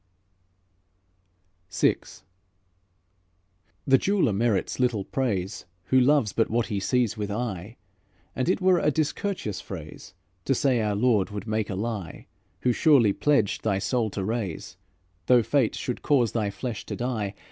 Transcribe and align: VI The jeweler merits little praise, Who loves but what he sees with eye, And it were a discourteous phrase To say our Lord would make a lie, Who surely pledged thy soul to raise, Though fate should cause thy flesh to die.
VI 1.69 1.97
The 3.85 3.99
jeweler 3.99 4.33
merits 4.33 4.79
little 4.79 5.03
praise, 5.05 5.67
Who 5.89 5.99
loves 5.99 6.33
but 6.33 6.49
what 6.49 6.65
he 6.65 6.79
sees 6.79 7.17
with 7.17 7.29
eye, 7.29 7.77
And 8.35 8.49
it 8.49 8.59
were 8.61 8.79
a 8.79 8.89
discourteous 8.89 9.61
phrase 9.61 10.15
To 10.45 10.55
say 10.55 10.81
our 10.81 10.95
Lord 10.95 11.29
would 11.29 11.45
make 11.45 11.69
a 11.69 11.75
lie, 11.75 12.25
Who 12.61 12.71
surely 12.71 13.13
pledged 13.13 13.61
thy 13.63 13.77
soul 13.77 14.09
to 14.09 14.23
raise, 14.25 14.75
Though 15.27 15.43
fate 15.43 15.75
should 15.75 16.01
cause 16.01 16.31
thy 16.31 16.49
flesh 16.49 16.83
to 16.87 16.95
die. 16.95 17.35